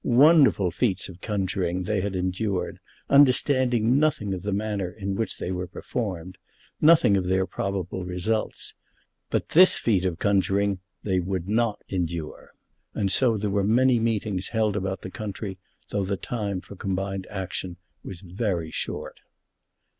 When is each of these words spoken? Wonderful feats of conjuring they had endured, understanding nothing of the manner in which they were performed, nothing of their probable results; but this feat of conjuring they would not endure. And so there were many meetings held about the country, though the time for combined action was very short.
Wonderful 0.03 0.71
feats 0.71 1.09
of 1.09 1.21
conjuring 1.21 1.83
they 1.83 2.01
had 2.01 2.15
endured, 2.15 2.79
understanding 3.07 3.99
nothing 3.99 4.33
of 4.33 4.41
the 4.41 4.51
manner 4.51 4.89
in 4.89 5.13
which 5.13 5.37
they 5.37 5.51
were 5.51 5.67
performed, 5.67 6.39
nothing 6.81 7.15
of 7.15 7.27
their 7.27 7.45
probable 7.45 8.03
results; 8.03 8.73
but 9.29 9.49
this 9.49 9.77
feat 9.77 10.03
of 10.03 10.17
conjuring 10.17 10.79
they 11.03 11.19
would 11.19 11.47
not 11.47 11.83
endure. 11.87 12.55
And 12.95 13.11
so 13.11 13.37
there 13.37 13.51
were 13.51 13.63
many 13.63 13.99
meetings 13.99 14.47
held 14.47 14.75
about 14.75 15.01
the 15.03 15.11
country, 15.11 15.59
though 15.89 16.03
the 16.03 16.17
time 16.17 16.61
for 16.61 16.75
combined 16.75 17.27
action 17.29 17.77
was 18.03 18.21
very 18.21 18.71
short. 18.71 19.19